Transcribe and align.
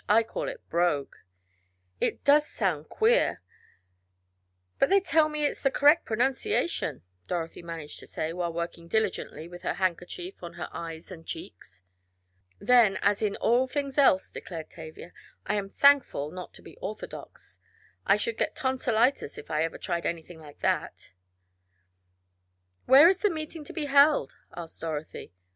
I 0.09 0.23
call 0.23 0.47
it 0.47 0.67
brogue." 0.67 1.13
"It 1.99 2.23
does 2.23 2.47
sound 2.47 2.89
queer, 2.89 3.43
but 4.79 4.89
they 4.89 4.99
tell 4.99 5.29
me 5.29 5.45
it 5.45 5.49
is 5.51 5.61
the 5.61 5.69
correct 5.69 6.05
pronunciation," 6.07 7.03
Dorothy 7.27 7.61
managed 7.61 7.99
to 7.99 8.07
say, 8.07 8.33
while 8.33 8.51
working 8.51 8.87
diligently 8.87 9.47
with 9.47 9.61
her 9.61 9.73
handkerchief 9.75 10.41
on 10.41 10.53
her 10.53 10.67
eyes 10.71 11.11
and 11.11 11.23
cheeks. 11.27 11.83
"Then, 12.57 12.97
as 13.03 13.21
in 13.21 13.35
all 13.35 13.67
things 13.67 13.99
else," 13.99 14.31
declared 14.31 14.71
Tavia, 14.71 15.13
"I 15.45 15.53
am 15.53 15.69
thankful 15.69 16.31
not 16.31 16.51
to 16.55 16.63
be 16.63 16.77
orthodox 16.77 17.59
I 18.03 18.15
should 18.17 18.37
get 18.39 18.55
tonsilitis 18.55 19.37
if 19.37 19.51
I 19.51 19.63
ever 19.63 19.77
tried 19.77 20.07
anything 20.07 20.39
like 20.39 20.61
that." 20.61 21.11
"Where 22.87 23.07
is 23.07 23.19
the 23.19 23.29
meeting 23.29 23.63
to 23.65 23.71
be 23.71 23.85
held?" 23.85 24.35
asked 24.51 24.81
Dorothy. 24.81 25.31